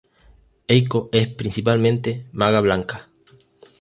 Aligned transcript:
Eiko 0.67 1.09
es 1.11 1.27
principalmente 1.27 2.25
Maga 2.31 2.59
Blanca. 2.61 3.07